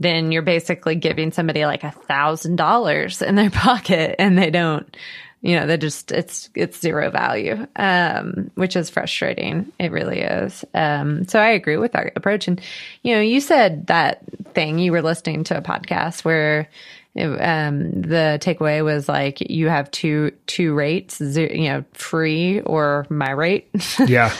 [0.00, 4.96] then you're basically giving somebody like a thousand dollars in their pocket and they don't,
[5.42, 9.70] you know, they just, it's, it's zero value, um, which is frustrating.
[9.78, 10.64] It really is.
[10.72, 12.48] Um, so I agree with that approach.
[12.48, 12.60] And,
[13.02, 14.22] you know, you said that
[14.54, 16.68] thing, you were listening to a podcast where,
[17.16, 23.30] um, the takeaway was like you have two two rates, you know, free or my
[23.30, 23.68] rate.
[24.06, 24.32] Yeah.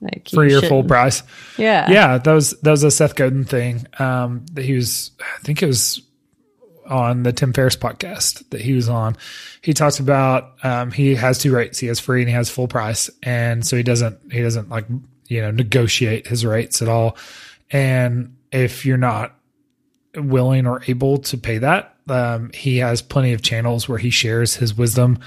[0.00, 1.22] like free or full price.
[1.58, 1.90] Yeah.
[1.90, 2.18] Yeah.
[2.18, 3.84] That was that was a Seth Godin thing.
[3.98, 6.02] Um that he was I think it was
[6.90, 9.16] on the Tim Ferriss podcast that he was on.
[9.62, 11.78] He talks about um he has two rates.
[11.78, 13.08] He has free and he has full price.
[13.22, 14.86] And so he doesn't he doesn't like,
[15.28, 17.16] you know, negotiate his rates at all.
[17.70, 19.34] And if you're not
[20.16, 24.56] willing or able to pay that, um, he has plenty of channels where he shares
[24.56, 25.18] his wisdom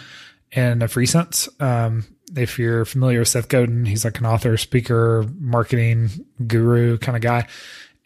[0.52, 1.48] in a free sense.
[1.60, 6.10] Um, if you're familiar with Seth Godin, he's like an author, speaker, marketing
[6.48, 7.48] guru kind of guy,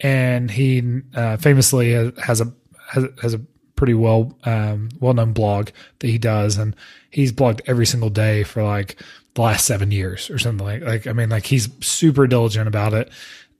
[0.00, 1.92] and he uh, famously
[2.22, 2.52] has a
[2.88, 3.40] has, has a
[3.76, 5.70] pretty well um, well known blog
[6.00, 6.74] that he does, and
[7.10, 9.00] he's blogged every single day for like
[9.34, 12.92] the last seven years or something like like I mean like he's super diligent about
[12.92, 13.08] it,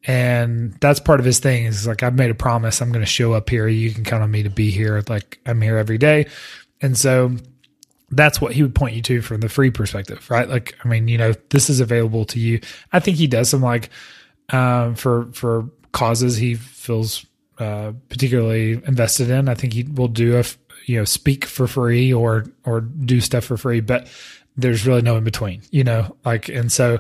[0.05, 3.11] and that's part of his thing is like i've made a promise i'm going to
[3.11, 3.69] show up here.
[3.69, 5.03] You can count on me to be here.
[5.09, 6.27] Like i'm here every day.
[6.81, 7.37] And so
[8.11, 10.49] that's what he would point you to from the free perspective right?
[10.49, 12.61] Like i mean you know this is available to you.
[12.93, 13.91] I think he does some like
[14.51, 17.25] um, for for causes he feels
[17.59, 20.44] uh, particularly invested in i think he will do a
[20.87, 24.09] you know speak for free or or do stuff for free but
[24.57, 26.99] there's really no in between you know like and so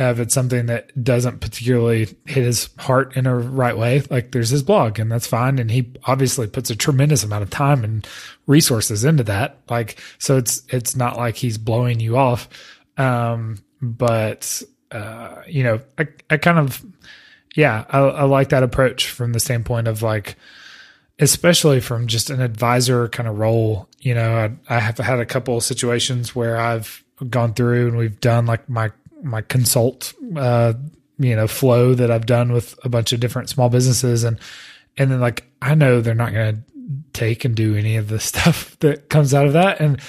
[0.00, 4.48] if it's something that doesn't particularly hit his heart in a right way, like there's
[4.48, 5.58] his blog and that's fine.
[5.58, 8.06] And he obviously puts a tremendous amount of time and
[8.46, 9.58] resources into that.
[9.68, 12.48] Like, so it's, it's not like he's blowing you off.
[12.96, 16.82] Um, but, uh, you know, I, I kind of,
[17.56, 20.36] yeah, I, I like that approach from the standpoint of like,
[21.18, 23.88] especially from just an advisor kind of role.
[24.00, 24.36] You know,
[24.68, 28.46] I, I have had a couple of situations where I've gone through and we've done
[28.46, 28.90] like my
[29.22, 30.72] my consult uh,
[31.18, 34.38] you know flow that I've done with a bunch of different small businesses and
[34.96, 36.62] and then like I know they're not going to
[37.12, 40.00] take and do any of the stuff that comes out of that and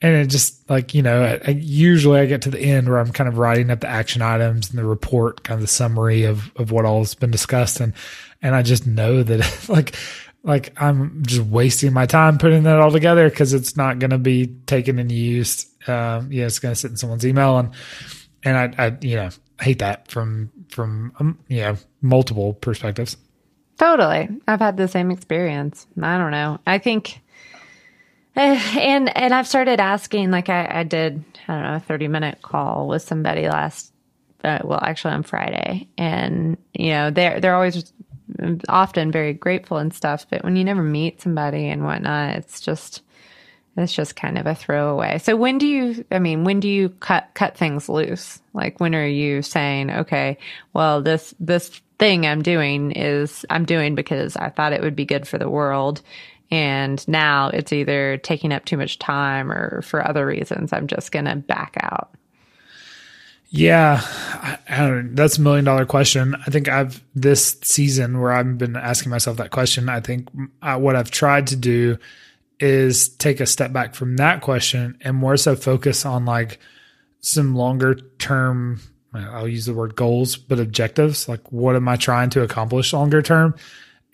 [0.00, 2.98] and it just like you know I, I, usually I get to the end where
[2.98, 6.24] I'm kind of writing up the action items and the report kind of the summary
[6.24, 7.92] of of what all has been discussed and
[8.42, 9.96] and I just know that like
[10.44, 14.18] like I'm just wasting my time putting that all together because it's not going to
[14.18, 15.66] be taken and used.
[15.88, 17.70] Um, yeah, it's going to sit in someone's email and
[18.44, 19.30] and I, I you know
[19.60, 23.16] hate that from from um, you know multiple perspectives.
[23.78, 25.86] Totally, I've had the same experience.
[26.00, 26.58] I don't know.
[26.66, 27.20] I think,
[28.78, 30.30] and and I've started asking.
[30.30, 33.92] Like I, I did, I don't know, a thirty minute call with somebody last.
[34.44, 37.92] Uh, well, actually, on Friday, and you know they're they're always
[38.68, 40.24] often very grateful and stuff.
[40.30, 43.02] But when you never meet somebody and whatnot, it's just
[43.76, 45.18] it's just kind of a throwaway.
[45.18, 48.40] So when do you I mean, when do you cut cut things loose?
[48.54, 50.38] Like when are you saying, okay,
[50.74, 55.04] well this this thing I'm doing is I'm doing because I thought it would be
[55.04, 56.02] good for the world
[56.50, 61.12] and now it's either taking up too much time or for other reasons I'm just
[61.12, 62.14] going to back out.
[63.50, 66.36] Yeah, I, I that's a million dollar question.
[66.46, 69.88] I think I've this season where I've been asking myself that question.
[69.88, 70.28] I think
[70.60, 71.98] uh, what I've tried to do
[72.60, 76.58] is take a step back from that question and more so focus on like
[77.20, 78.80] some longer term
[79.14, 81.28] I'll use the word goals, but objectives.
[81.28, 83.54] Like, what am I trying to accomplish longer term?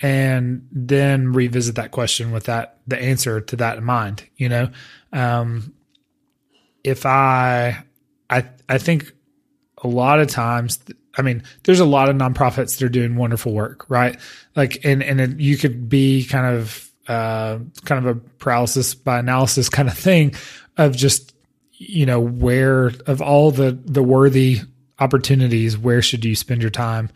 [0.03, 4.25] And then revisit that question with that, the answer to that in mind.
[4.37, 4.69] You know,
[5.13, 5.73] um,
[6.83, 7.85] if I,
[8.29, 9.13] I, I think
[9.83, 10.81] a lot of times,
[11.17, 14.19] I mean, there's a lot of nonprofits that are doing wonderful work, right?
[14.57, 19.19] Like, and, and it, you could be kind of uh, kind of a paralysis by
[19.19, 20.35] analysis kind of thing
[20.77, 21.35] of just
[21.73, 24.61] you know where of all the the worthy
[24.99, 27.11] opportunities where should you spend your time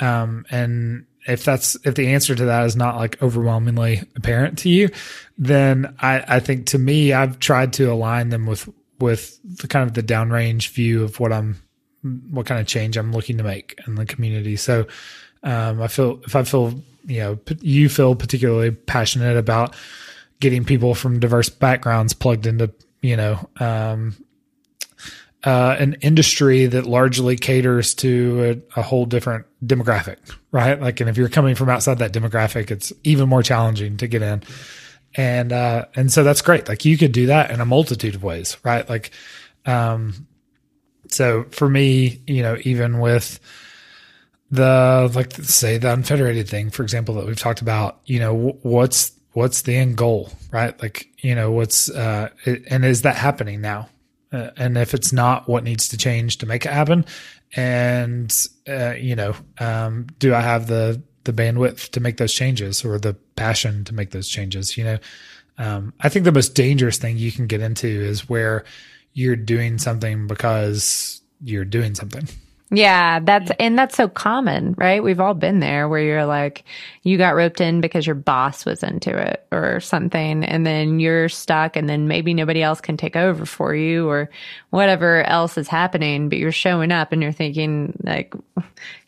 [0.00, 4.68] um, and if that's if the answer to that is not like overwhelmingly apparent to
[4.68, 4.88] you
[5.38, 8.68] then i i think to me i've tried to align them with
[9.00, 11.56] with the kind of the downrange view of what i'm
[12.30, 14.56] what kind of change i'm looking to make in the community.
[14.56, 14.86] So
[15.42, 19.74] um, i feel if i feel you know you feel particularly passionate about
[20.40, 22.70] getting people from diverse backgrounds plugged into
[23.02, 24.16] you know um,
[25.44, 30.18] uh, an industry that largely caters to a, a, whole different demographic,
[30.52, 30.78] right?
[30.78, 34.20] Like, and if you're coming from outside that demographic, it's even more challenging to get
[34.20, 34.42] in.
[35.14, 36.68] and uh, and so that's great.
[36.68, 38.88] Like you could do that in a multitude of ways, right?
[38.88, 39.12] Like,
[39.64, 40.26] um,
[41.08, 43.40] so for me, you know, even with
[44.50, 49.12] the like say the unfederated thing, for example, that we've talked about, you know, what's
[49.32, 50.80] what's the end goal, right?
[50.82, 53.88] Like, you know, what's uh, and is that happening now?
[54.32, 57.04] Uh, and if it's not, what needs to change to make it happen?
[57.56, 58.34] And
[58.68, 62.98] uh, you know, um, do I have the the bandwidth to make those changes or
[62.98, 64.76] the passion to make those changes?
[64.76, 64.98] You know,
[65.58, 68.64] um, I think the most dangerous thing you can get into is where
[69.12, 72.28] you're doing something because you're doing something.
[72.72, 75.02] Yeah, that's and that's so common, right?
[75.02, 76.62] We've all been there where you're like
[77.02, 81.28] you got roped in because your boss was into it or something and then you're
[81.28, 84.30] stuck and then maybe nobody else can take over for you or
[84.70, 88.34] whatever else is happening, but you're showing up and you're thinking like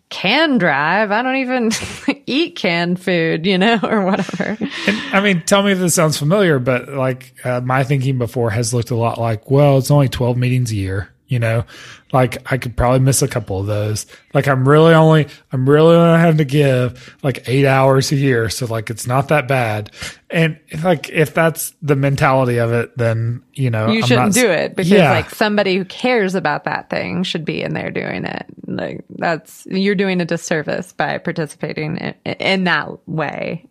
[0.08, 1.12] can drive.
[1.12, 1.70] I don't even
[2.26, 4.58] eat canned food, you know, or whatever.
[4.88, 8.50] And, I mean, tell me if this sounds familiar, but like uh, my thinking before
[8.50, 11.64] has looked a lot like, well, it's only 12 meetings a year you know?
[12.12, 14.06] Like i could probably miss a couple of those.
[14.34, 18.50] Like i'm really only i'm really only having to give like eight hours a year.
[18.50, 19.90] So like it's not that bad.
[20.30, 24.76] And like if that's the mentality of it then you know you shouldn't do it
[24.76, 25.10] because yeah.
[25.10, 28.46] like somebody who cares about that thing should be in there doing it.
[28.66, 33.66] Like that's you're doing a disservice by participating in, in that way.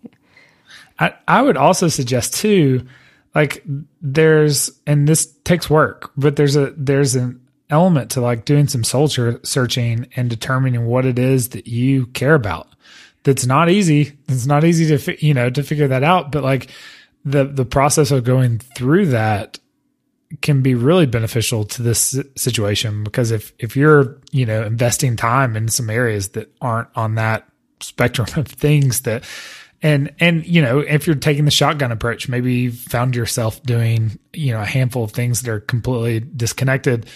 [0.97, 2.87] I, I would also suggest too
[3.33, 3.63] like
[4.01, 7.40] there's and this takes work but there's a there's an
[7.71, 12.35] element to like doing some soul searching and determining what it is that you care
[12.35, 12.67] about.
[13.23, 14.17] That's not easy.
[14.27, 16.69] It's not easy to you know to figure that out, but like
[17.25, 19.59] the the process of going through that
[20.41, 25.57] can be really beneficial to this situation because if if you're you know investing time
[25.57, 27.47] in some areas that aren't on that
[27.81, 29.23] spectrum of things that
[29.81, 34.17] and and you know if you're taking the shotgun approach maybe you found yourself doing
[34.33, 37.07] you know a handful of things that are completely disconnected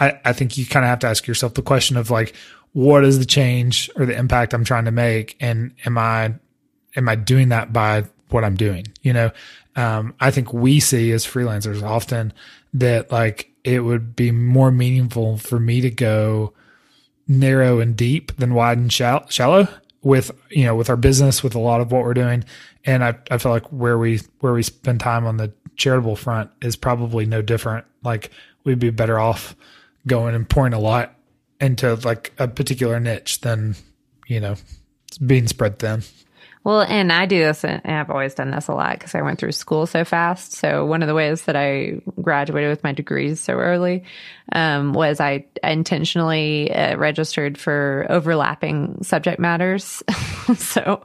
[0.00, 2.34] I, I think you kind of have to ask yourself the question of like,
[2.72, 5.36] what is the change or the impact I'm trying to make?
[5.40, 6.34] And am I,
[6.96, 8.84] am I doing that by what I'm doing?
[9.02, 9.30] You know,
[9.76, 12.32] um, I think we see as freelancers often
[12.74, 16.52] that like it would be more meaningful for me to go
[17.26, 19.68] narrow and deep than wide and shallow
[20.02, 22.44] with, you know, with our business, with a lot of what we're doing.
[22.84, 26.50] And I, I feel like where we, where we spend time on the charitable front
[26.62, 27.86] is probably no different.
[28.02, 28.30] Like
[28.64, 29.56] we'd be better off
[30.08, 31.14] going and pouring a lot
[31.60, 33.76] into like a particular niche than
[34.26, 34.56] you know
[35.08, 36.02] it's being spread thin.
[36.64, 39.38] Well, and I do this, and I've always done this a lot because I went
[39.38, 40.52] through school so fast.
[40.52, 44.04] So one of the ways that I graduated with my degrees so early
[44.52, 50.02] um, was I intentionally uh, registered for overlapping subject matters.
[50.56, 51.04] so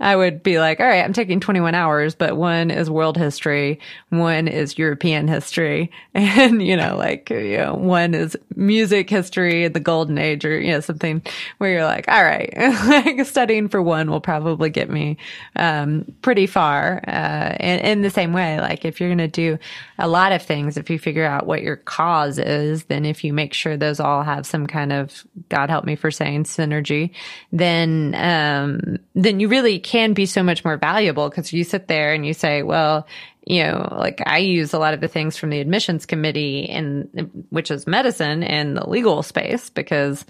[0.00, 3.80] I would be like, all right, I'm taking 21 hours, but one is world history,
[4.10, 9.80] one is European history, and, you know, like, you know, one is music history, the
[9.80, 11.22] golden age, or, you know, something
[11.58, 15.16] where you're like, all right, like studying for one will probably get me
[15.56, 17.02] um, pretty far.
[17.06, 19.58] Uh, and in the same way, like if you're going to do
[19.98, 23.32] a lot of things, if you figure out what your cause is, then if you
[23.32, 27.10] make sure those all have some kind of, God help me for saying synergy,
[27.52, 32.12] then, um, then you really can be so much more valuable because you sit there
[32.12, 33.06] and you say, well,
[33.46, 37.46] you know, like I use a lot of the things from the admissions committee and
[37.50, 40.24] which is medicine and the legal space because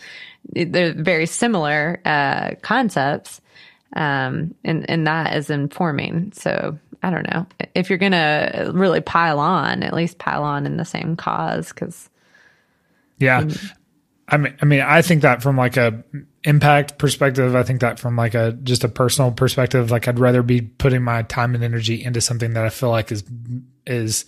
[0.50, 3.40] they're very similar uh, concepts.
[3.94, 6.32] Um, and, and that is informing.
[6.32, 10.66] So I don't know if you're going to really pile on, at least pile on
[10.66, 11.72] in the same cause.
[11.72, 12.10] Cause
[13.18, 13.72] yeah, mm.
[14.28, 16.02] I mean, I mean, I think that from like a
[16.44, 20.42] impact perspective, I think that from like a, just a personal perspective, like I'd rather
[20.42, 23.24] be putting my time and energy into something that I feel like is,
[23.86, 24.24] is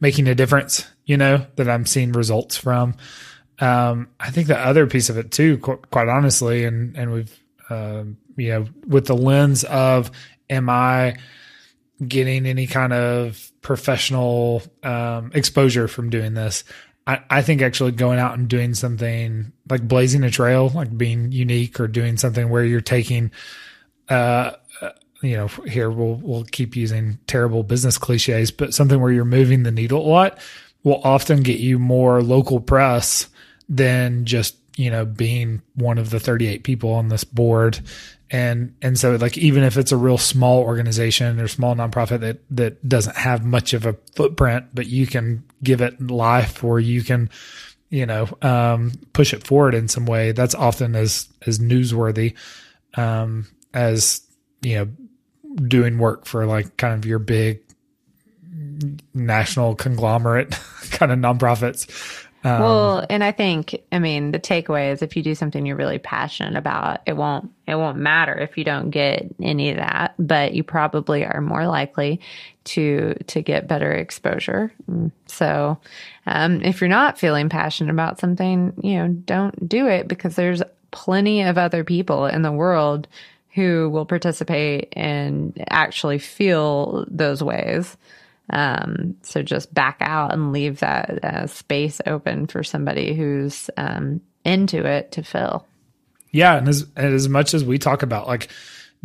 [0.00, 2.94] making a difference, you know, that I'm seeing results from.
[3.60, 7.40] Um, I think the other piece of it too, qu- quite honestly, and, and we've,
[7.68, 8.04] uh,
[8.36, 10.10] you know, with the lens of,
[10.48, 11.16] am I,
[12.06, 16.64] getting any kind of professional um, exposure from doing this.
[17.06, 21.32] I, I think actually going out and doing something like blazing a trail, like being
[21.32, 23.30] unique or doing something where you're taking,
[24.08, 24.90] uh, uh,
[25.22, 29.62] you know, here we'll we'll keep using terrible business cliches, but something where you're moving
[29.62, 30.38] the needle a lot
[30.82, 33.28] will often get you more local press
[33.68, 37.80] than just you know being one of the 38 people on this board
[38.34, 42.40] and and so like even if it's a real small organization or small nonprofit that
[42.50, 47.04] that doesn't have much of a footprint but you can give it life or you
[47.04, 47.30] can
[47.90, 52.34] you know um, push it forward in some way that's often as as newsworthy
[52.96, 54.22] um, as
[54.62, 54.88] you know
[55.68, 57.60] doing work for like kind of your big
[59.14, 60.50] national conglomerate
[60.90, 61.88] kind of nonprofits.
[62.44, 65.76] Um, well, and I think, I mean, the takeaway is if you do something you're
[65.76, 70.14] really passionate about, it won't, it won't matter if you don't get any of that,
[70.18, 72.20] but you probably are more likely
[72.64, 74.72] to, to get better exposure.
[75.26, 75.78] So,
[76.26, 80.62] um, if you're not feeling passionate about something, you know, don't do it because there's
[80.90, 83.08] plenty of other people in the world
[83.54, 87.96] who will participate and actually feel those ways.
[88.50, 94.20] Um, so just back out and leave that uh, space open for somebody who's um,
[94.44, 95.66] into it to fill.
[96.30, 98.48] Yeah, and as and as much as we talk about like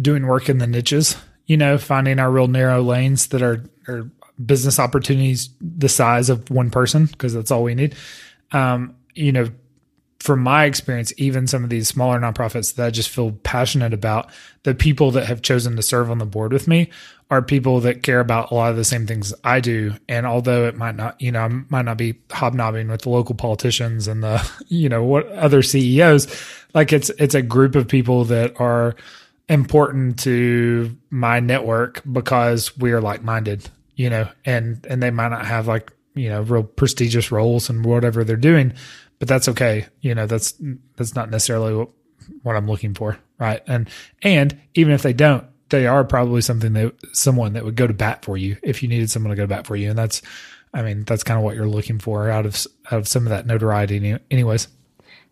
[0.01, 1.15] doing work in the niches,
[1.45, 4.09] you know, finding our real narrow lanes that are are
[4.43, 7.95] business opportunities the size of one person because that's all we need.
[8.51, 9.49] Um, you know,
[10.19, 14.29] from my experience, even some of these smaller nonprofits that I just feel passionate about,
[14.63, 16.89] the people that have chosen to serve on the board with me
[17.31, 19.93] are people that care about a lot of the same things I do.
[20.09, 23.35] And although it might not, you know, I might not be hobnobbing with the local
[23.35, 26.27] politicians and the, you know, what other CEOs,
[26.73, 28.95] like it's, it's a group of people that are
[29.47, 35.29] important to my network because we are like minded, you know, and, and they might
[35.29, 38.73] not have like, you know, real prestigious roles and whatever they're doing,
[39.19, 39.85] but that's okay.
[40.01, 40.53] You know, that's,
[40.95, 41.89] that's not necessarily what,
[42.43, 43.19] what I'm looking for.
[43.37, 43.61] Right.
[43.67, 43.89] And,
[44.21, 47.93] and even if they don't, they are probably something that someone that would go to
[47.93, 49.89] bat for you if you needed someone to go to bat for you.
[49.89, 50.21] And that's,
[50.73, 53.29] I mean, that's kind of what you're looking for out of, out of some of
[53.29, 54.67] that notoriety anyways.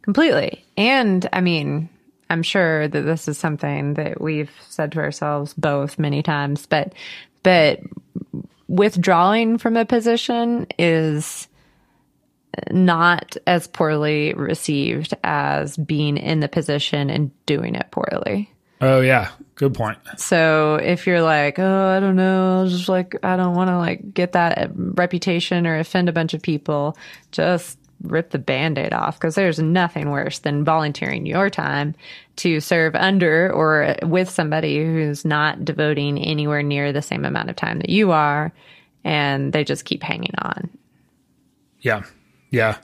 [0.04, 0.64] Completely.
[0.78, 1.90] And I mean,
[2.30, 6.94] I'm sure that this is something that we've said to ourselves both many times, but,
[7.44, 7.82] but
[8.68, 11.48] withdrawing from a position is,
[12.72, 18.52] not as poorly received as being in the position and doing it poorly.
[18.80, 19.98] Oh yeah, good point.
[20.18, 24.14] So if you're like, oh, I don't know, just like I don't want to like
[24.14, 26.98] get that uh, reputation or offend a bunch of people,
[27.32, 31.96] just rip the band-aid off because there's nothing worse than volunteering your time
[32.36, 37.56] to serve under or with somebody who's not devoting anywhere near the same amount of
[37.56, 38.54] time that you are
[39.04, 40.70] and they just keep hanging on.
[41.82, 42.04] Yeah.
[42.50, 42.78] Yeah.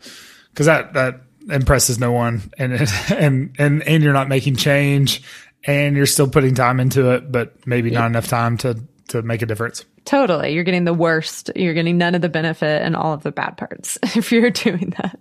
[0.55, 2.73] Cuz that that impresses no one and
[3.09, 5.21] and and and you're not making change
[5.65, 9.41] and you're still putting time into it, but maybe not enough time to to make
[9.41, 9.85] a difference.
[10.05, 10.53] Totally.
[10.53, 11.51] You're getting the worst.
[11.55, 14.93] You're getting none of the benefit and all of the bad parts if you're doing
[14.97, 15.19] that.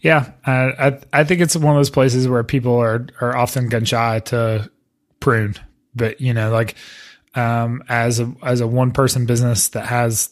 [0.00, 3.68] Yeah, uh, I I think it's one of those places where people are are often
[3.68, 4.70] gun shy to
[5.20, 5.54] prune,
[5.94, 6.76] but you know, like
[7.34, 10.30] um, as a as a one person business that has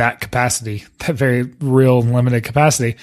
[0.00, 2.96] that capacity, that very real limited capacity,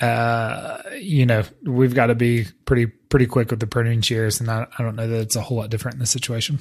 [0.00, 4.50] uh, you know, we've got to be pretty pretty quick with the pruning shears, and
[4.50, 6.58] I, I don't know that it's a whole lot different in this situation.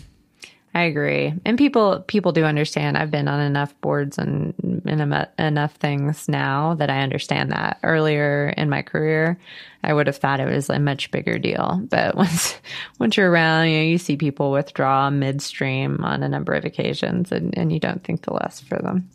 [0.76, 2.98] I agree, and people people do understand.
[2.98, 4.54] I've been on enough boards and,
[4.86, 7.80] and enough things now that I understand that.
[7.82, 9.40] Earlier in my career,
[9.86, 12.56] I would have thought it was a much bigger deal, but once
[13.00, 17.32] once you're around, you know, you see people withdraw midstream on a number of occasions,
[17.32, 19.10] and, and you don't think the less for them,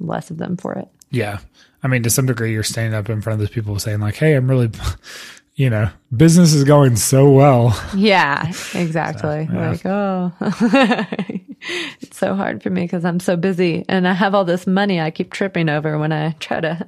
[0.00, 0.88] less of them for it.
[1.10, 1.38] Yeah.
[1.82, 4.16] I mean, to some degree, you're standing up in front of those people saying, like,
[4.16, 4.70] hey, I'm really,
[5.54, 7.80] you know, business is going so well.
[7.94, 9.46] Yeah, exactly.
[9.46, 9.70] So, yeah.
[9.70, 10.32] Like, oh,
[12.00, 15.00] it's so hard for me because I'm so busy and I have all this money
[15.00, 16.86] I keep tripping over when I try to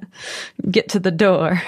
[0.69, 1.61] get to the door.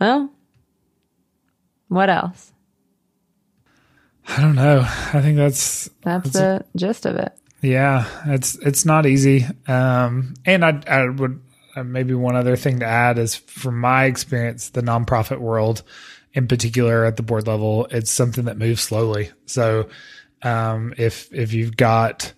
[0.00, 0.30] well,
[1.88, 2.52] what else?
[4.28, 4.80] I don't know.
[4.80, 7.32] I think that's that's, that's the a, gist of it.
[7.62, 9.46] Yeah, it's it's not easy.
[9.68, 11.40] Um, and I I would
[11.76, 15.82] uh, maybe one other thing to add is from my experience, the nonprofit world,
[16.34, 19.30] in particular at the board level, it's something that moves slowly.
[19.46, 19.88] So
[20.42, 22.32] um, if if you've got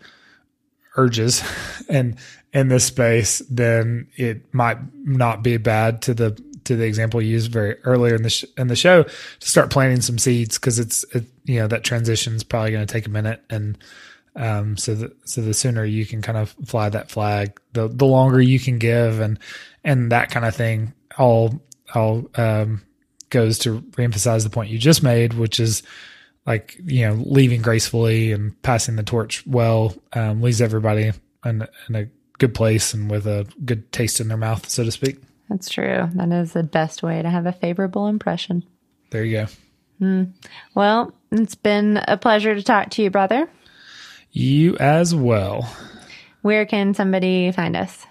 [0.96, 1.42] urges
[1.88, 2.16] and
[2.52, 7.30] in this space, then it might not be bad to the to the example you
[7.30, 10.78] used very earlier in the sh- in the show to start planting some seeds because
[10.78, 13.78] it's it, you know that transition is probably going to take a minute and
[14.36, 18.06] um, so the, so the sooner you can kind of fly that flag, the the
[18.06, 19.38] longer you can give, and
[19.84, 21.60] and that kind of thing all
[21.94, 22.82] all um,
[23.30, 25.82] goes to reemphasize the point you just made, which is
[26.46, 31.12] like you know leaving gracefully and passing the torch well um, leaves everybody
[31.44, 32.06] in, in a
[32.38, 35.18] good place and with a good taste in their mouth, so to speak.
[35.48, 36.08] That's true.
[36.14, 38.64] That is the best way to have a favorable impression.
[39.10, 39.46] There you go.
[39.98, 40.24] Hmm.
[40.74, 43.48] Well, it's been a pleasure to talk to you, brother.
[44.36, 45.72] You as well.
[46.42, 48.04] Where can somebody find us?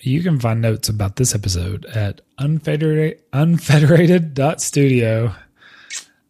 [0.00, 5.34] You can find notes about this episode at unfederated, unfederated.studio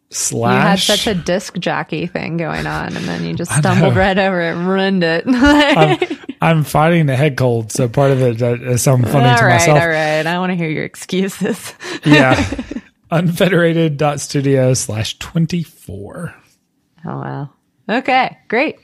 [0.09, 0.49] slash.
[0.53, 4.17] You had such a disc jockey thing going on, and then you just stumbled right
[4.17, 5.23] over it and ruined it.
[5.27, 5.97] I'm,
[6.41, 9.53] I'm fighting a head cold, so part of it is something funny all to right,
[9.53, 9.79] myself.
[9.81, 10.27] all right.
[10.27, 11.73] I want to hear your excuses.
[12.05, 12.35] Yeah.
[13.11, 16.35] Unfederated.studio slash 24.
[17.05, 17.49] Oh wow.
[17.89, 18.77] Okay, great.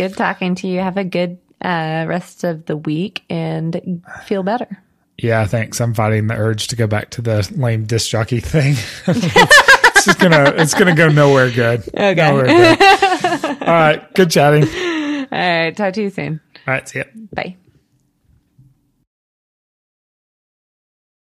[0.00, 0.80] Good talking to you.
[0.80, 4.82] Have a good uh, rest of the week and feel better.
[5.18, 5.78] Yeah, thanks.
[5.78, 8.76] I'm fighting the urge to go back to the lame disc jockey thing.
[9.06, 11.80] it's just gonna it's gonna go nowhere good.
[11.88, 12.14] Okay.
[12.14, 12.82] Nowhere good.
[13.60, 14.14] All right.
[14.14, 14.64] Good chatting.
[14.64, 15.76] All right.
[15.76, 16.40] Talk to you soon.
[16.66, 16.88] All right.
[16.88, 17.04] See ya.
[17.34, 17.56] Bye.